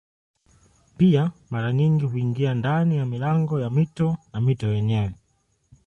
[0.97, 5.13] Pia mara nyingi huingia ndani ya milango ya mito na mito yenyewe.